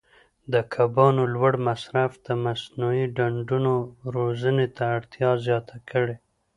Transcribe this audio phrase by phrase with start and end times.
[0.53, 3.73] د کبانو لوړ مصرف د مصنوعي ډنډونو
[4.15, 6.15] روزنې ته اړتیا زیاته کړې.